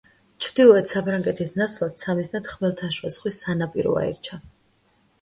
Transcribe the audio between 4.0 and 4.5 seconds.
აირჩა.